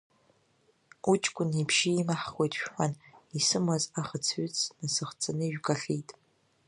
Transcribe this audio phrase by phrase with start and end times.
[1.11, 2.93] Уҷкәын ибжьы имаҳхуеит шәҳәан,
[3.37, 6.09] исымаз ахыц-ҩыц насыхцаны ижәгахьеит.